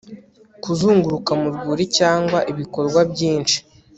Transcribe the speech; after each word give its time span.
Kuzunguruka 0.63 1.31
mu 1.41 1.47
rwuri 1.55 1.83
cyangwa 1.97 2.37
ibikorwa 2.51 2.99
byinshi 3.11 3.57